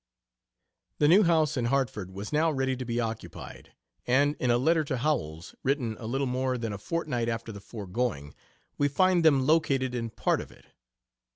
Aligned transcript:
The 0.97 1.07
new 1.07 1.21
house 1.21 1.55
in 1.55 1.65
Hartford 1.65 2.09
was 2.09 2.33
now 2.33 2.49
ready 2.49 2.75
to 2.75 2.85
be 2.85 2.99
occupied, 2.99 3.75
and 4.07 4.35
in 4.39 4.49
a 4.49 4.57
letter 4.57 4.83
to 4.85 4.97
Howells, 4.97 5.53
written 5.61 5.95
a 5.99 6.07
little 6.07 6.25
more 6.25 6.57
than 6.57 6.73
a 6.73 6.79
fortnight 6.79 7.29
after 7.29 7.51
the 7.51 7.61
foregoing, 7.61 8.33
we 8.79 8.87
find 8.87 9.23
them 9.23 9.45
located 9.45 9.93
in 9.93 10.09
"part" 10.09 10.41
of 10.41 10.51
it. 10.51 10.65